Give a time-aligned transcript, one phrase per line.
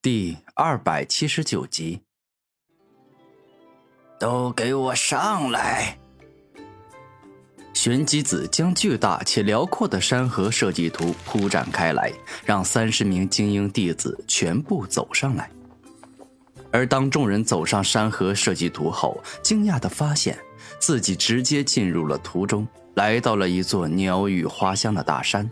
[0.00, 2.02] 第二百七十九集，
[4.16, 5.98] 都给我上来！
[7.74, 12.12] 玄机子将巨大且辽阔的山河设计图铺展开来，
[12.44, 15.50] 让三十名精英弟子全部走上来。
[16.70, 20.38] 而当众人走上山河设计图后，惊讶的发现
[20.78, 25.50] 自己直接进入了图中，来到了一座鸟语花香的大山，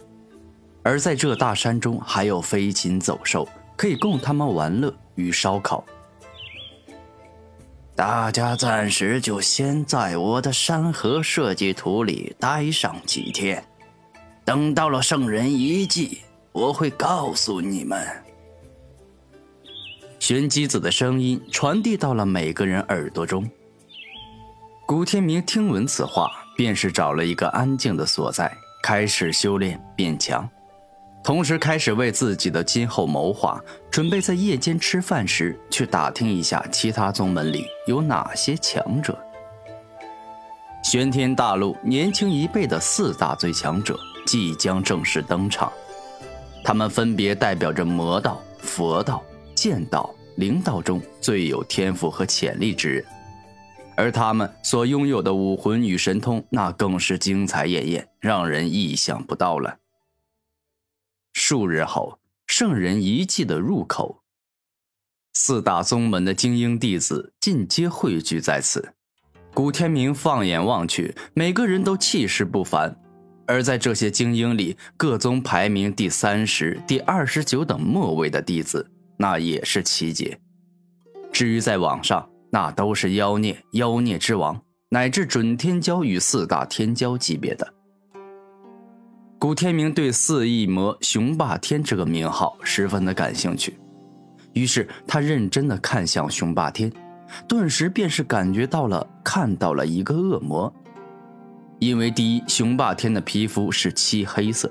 [0.85, 3.49] 而在这大山中还有飞禽走兽。
[3.77, 5.85] 可以供他们玩乐与烧烤。
[7.95, 13.65] 大家暂时就先在我的山河设计图里待上几天，
[14.45, 16.21] 等到了圣人遗迹，
[16.53, 18.07] 我会告诉你们。
[20.19, 23.49] 玄机子的声音传递到了每个人耳朵中。
[24.85, 30.49] 古天明听闻此话，便是找了一个安静的所在，开始修炼变强。
[31.27, 39.19] 同时开始为自己的今后谋划，准备在夜间吃饭时去打听一下其他宗门里有哪些强者。
[40.85, 45.73] 玄天大陆年轻一辈的四大最强者即将正式登场，
[46.63, 49.21] 他们分别代表着魔道、佛道、
[49.53, 53.05] 剑道、灵道中最有天赋和潜力之人，
[53.97, 59.79] 而他们所拥有的武魂与神通，那更是精彩艳艳，让人意想不到了。
[61.39, 64.23] 数日后，圣人遗迹的入口，
[65.35, 68.95] 四大宗门的精英弟子尽皆汇聚在此。
[69.53, 72.99] 古天明放眼望去，每个人都气势不凡。
[73.47, 80.41] 而在这些精英里，各宗排名第三十、第二十九等末位的弟子，那也是奇杰。
[81.31, 87.75] 至于在网上，那都是妖孽、妖孽之王，乃至准天骄与四大天骄级别的。
[89.47, 93.79] 古天明对四翼魔雄霸天这个名号十分的感兴趣，
[94.55, 96.93] 于是他认真的看向雄霸天，
[97.47, 100.75] 顿时便是感觉到了看到了一个恶魔。
[101.79, 104.69] 因为第一，雄霸天的皮肤是漆黑色；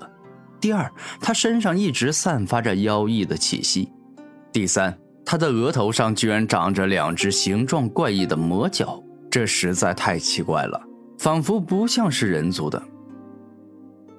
[0.59, 3.88] 第二，他身上一直散发着妖异的气息；
[4.52, 4.94] 第三，
[5.25, 10.78] 他的额头上居然长着两只形状怪异的魔角，这实在太奇怪了，
[11.18, 12.84] 仿佛不像是人族的。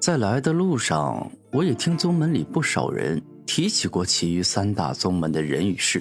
[0.07, 6.01] 在来的路上，我也听宗门里不少人提起过其余三大宗门的人与事，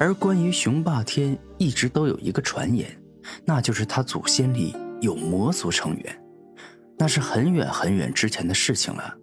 [0.00, 3.00] 而关于雄霸天，一直都有一个传言，
[3.44, 6.22] 那就是他祖先里有魔族成员，
[6.98, 9.14] 那是很远很远之前的事情了。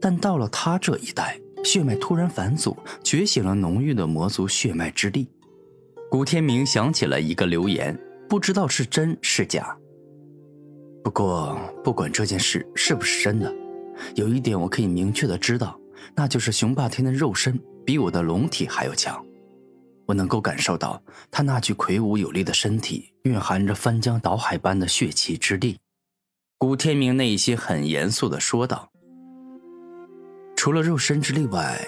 [0.00, 5.28] 但到了他这一代，血脉突然返祖，觉醒了浓郁的魔族血脉之力。
[6.08, 9.76] 古天明想起了一个流言，不知道是真是假。
[11.02, 13.52] 不过，不管这件事是不是真的，
[14.14, 15.78] 有一点我可以明确的知道，
[16.14, 19.24] 那就是雄霸天的肉身比我的龙体还要强。
[20.06, 21.00] 我能够感受到
[21.30, 25.78] 他那具魁梧有力的身体蕴含着翻江倒海般的血气之力。
[26.58, 28.90] 古天明内心很严肃的说道
[30.56, 31.80] ：“除了肉身之力外，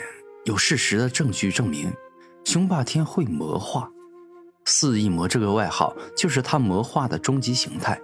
[0.44, 1.92] 有事实的证据证明，
[2.44, 3.90] 雄霸天会魔化。
[4.64, 8.00] 四翼魔这个外号就是他魔化的终极形态。”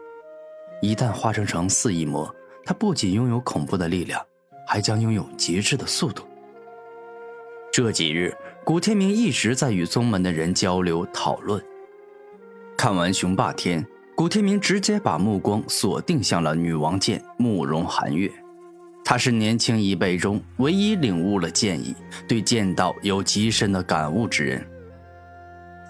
[0.80, 2.32] 一旦化生成四翼魔，
[2.64, 4.24] 他不仅拥有恐怖的力量，
[4.66, 6.22] 还将拥有极致的速度。
[7.72, 8.32] 这几日，
[8.64, 11.60] 古天明一直在与宗门的人交流讨论。
[12.76, 13.84] 看完雄霸天，
[14.14, 18.30] 古天明直接把目光锁定向了女王剑慕容寒月。
[19.04, 21.94] 她是年轻一辈中唯一领悟了剑意、
[22.28, 24.64] 对剑道有极深的感悟之人。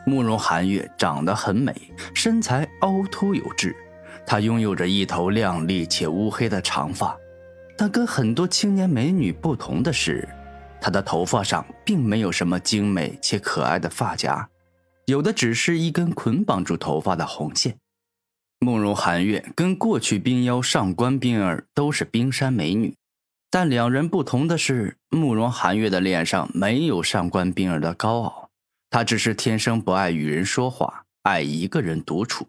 [0.06, 1.75] 慕容寒月长得很美，
[2.15, 3.76] 身材凹凸有致。
[4.31, 7.16] 她拥有着一头亮丽且乌黑的长发，
[7.78, 10.28] 但跟很多青年美女不同的是，
[10.83, 14.47] 她的头发上并没有什么精美且可爱的发夹，
[15.06, 17.78] 有的只是一根捆绑住头发的红线。
[18.61, 22.94] 慕容寒月跟过去冰妖上官冰儿都是冰山美女，
[23.50, 28.50] 但两人不同的是，慕容寒月的脸上没有上官冰儿的高傲，
[28.91, 32.47] 她只是天生不爱与人说话，爱一个人独处。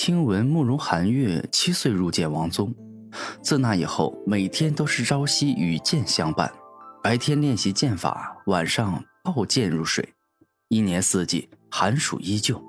[0.00, 2.72] 听闻慕容寒月七岁入剑王宗，
[3.42, 6.48] 自那以后每天都是朝夕与剑相伴，
[7.02, 10.08] 白天练习剑法，晚上抱剑入睡，
[10.68, 12.62] 一年四季寒暑依旧。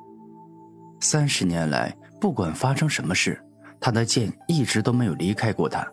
[1.02, 3.40] 三十年来，不管发生什么事，
[3.80, 5.88] 他的剑一直都没有离开过他。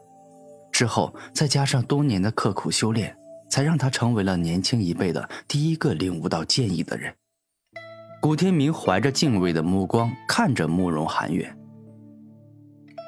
[0.72, 3.14] 之后再加上多年的刻苦修炼，
[3.50, 7.14] 才让他成为了年轻一辈的第一个领悟到剑意的人。
[8.26, 11.48] 古天明怀着敬畏的目光看着慕容寒月。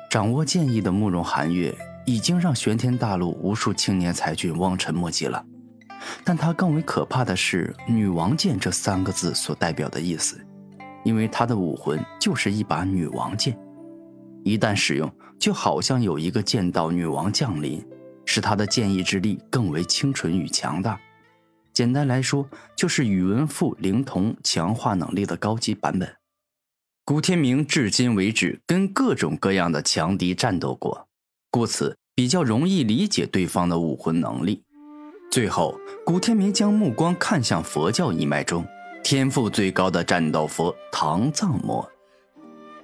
[0.09, 1.77] 掌握剑意的慕容寒月
[2.07, 5.45] 已经让玄天大陆无数青年才俊望尘莫及了。
[6.23, 10.41] 但他更为可怕的是“女王剑”这三个字所代表的意思，
[11.03, 13.59] 因为她的武魂就是一把女王剑，
[14.45, 17.85] 一旦使用，就好像有一个剑道女王降临，
[18.25, 20.97] 使她的剑意之力更为清纯与强大。
[21.79, 26.13] 简单来说，就是宇文赋灵童强化能力的高级版本。
[27.05, 31.07] 古天明至今为止跟各种各样的强敌战斗过，
[31.53, 34.65] 故此比较容易理解对方的武魂能力。
[35.31, 38.67] 最后，古天明将目光看向佛教一脉中
[39.05, 41.89] 天赋最高的战斗佛唐藏魔。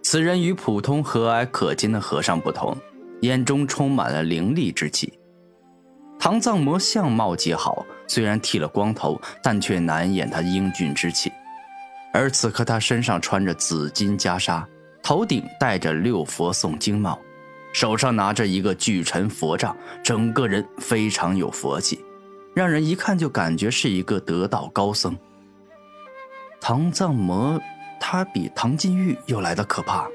[0.05, 2.77] 此人与普通和蔼可亲的和尚不同，
[3.23, 5.13] 眼中充满了凌厉之气。
[6.25, 11.31] 唐藏魔相貌极好，虽然剃了光头，但却难掩他英俊之气。
[12.15, 14.65] 而此刻他身上穿着紫金袈裟，
[15.03, 17.21] 头顶戴着六佛诵经帽，
[17.75, 22.03] 手上拿着一个巨沉佛杖，整个人非常有佛气，
[22.55, 25.15] 让人一看就感觉是一个得道高僧。
[26.59, 27.61] 唐藏魔，
[28.01, 30.09] 他比唐金玉又来的可怕。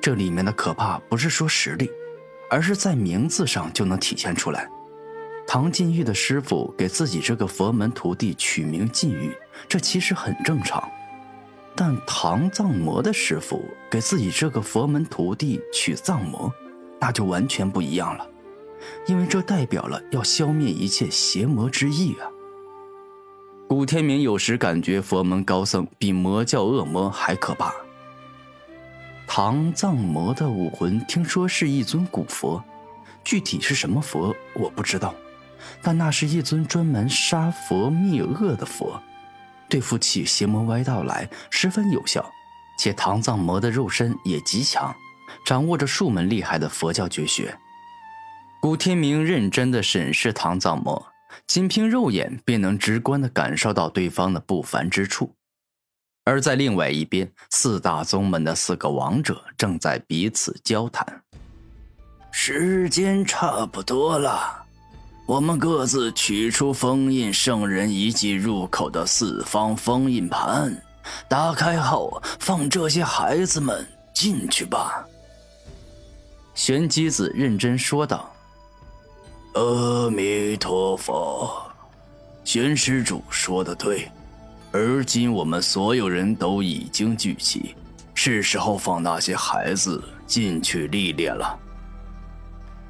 [0.00, 1.90] 这里面的可怕不是说实力，
[2.48, 4.70] 而是在名字上就能体现出来。
[5.52, 9.36] 唐金玉的师傅给自己这个佛门徒弟取名禁玉，
[9.68, 10.82] 这其实很正常。
[11.76, 16.50] 但唐藏魔的师傅给自己这个佛门徒弟取藏魔，
[16.98, 18.26] 那就完全不一样了，
[19.06, 22.24] 因为这代表了要消灭一切邪魔之意啊。
[23.68, 27.74] 古天明有时感觉佛门高僧比魔教恶魔还可怕。
[29.26, 32.64] 唐藏魔的武魂听说是一尊古佛，
[33.22, 35.14] 具体是什么佛我不知道。
[35.82, 39.00] 但那是一尊专门杀佛灭恶的佛，
[39.68, 42.24] 对付起邪魔歪道来十分有效，
[42.78, 44.94] 且唐藏魔的肉身也极强，
[45.44, 47.56] 掌握着数门厉害的佛教绝学。
[48.60, 51.06] 古天明认真地审视唐藏魔，
[51.46, 55.34] 仅凭肉眼便能直观地感受到对方的不凡之处。
[56.24, 61.22] 而在另外一边，四大宗门的四个王者正在彼此交谈。
[62.30, 64.61] 时间差不多了。
[65.24, 70.76] 我们各自取出封印圣人遗迹入口的四方封印盘，
[71.28, 75.06] 打开后放这些孩子们进去吧。
[76.54, 78.30] 玄机子认真说道
[79.54, 81.50] ：“阿弥陀佛，
[82.44, 84.10] 玄施主说的对。
[84.72, 87.74] 而今我们所有人都已经聚齐，
[88.12, 91.58] 是时候放那些孩子进去历练了。”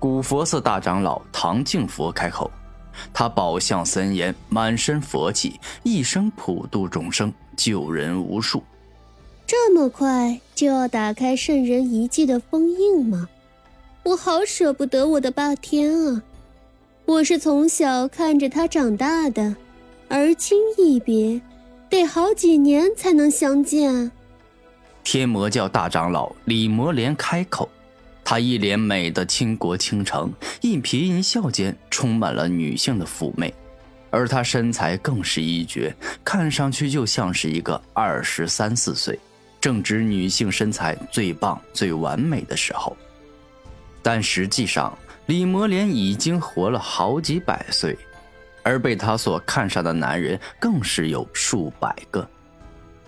[0.02, 2.50] 古佛寺大长老唐敬佛开口，
[3.14, 8.64] 他宝相森严，满身佛气，一生普度众生，救人无数。
[9.46, 13.28] 这么快就要打开圣人遗迹的封印吗？
[14.02, 16.22] 我好舍不得我的霸天啊！
[17.06, 19.54] 我是从小看着他长大的，
[20.08, 21.40] 而今一别，
[21.88, 24.10] 得好几年才能相见。
[25.04, 27.68] 天魔教大长老李魔莲开口。
[28.24, 33.52] 她一脸美的倾国倾城，一颦一笑间充满了女性的妩媚，
[34.10, 39.18] 而她身材更是一绝，看上去就像是一个二十三四岁，
[39.60, 42.96] 正值女性身材最棒最完美的时候。
[44.02, 44.96] 但实际上，
[45.26, 47.96] 李魔莲已经活了好几百岁，
[48.62, 52.28] 而被她所看上的男人更是有数百个。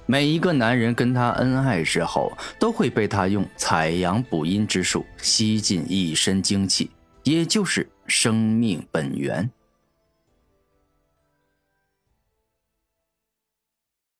[0.06, 6.90] 每一个男人跟她恩爱之后，都会被她用采阳补阴之术吸尽一身精气，
[7.22, 9.50] 也就是生命本源。